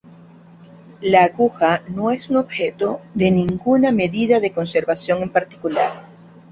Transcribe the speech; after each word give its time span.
La 1.01 1.25
Aguja 1.25 1.83
no 1.89 2.09
es 2.09 2.31
objeto 2.31 3.01
de 3.13 3.29
ninguna 3.29 3.91
medida 3.91 4.39
de 4.39 4.51
conservación 4.51 5.21
en 5.21 5.29
particular. 5.29 6.07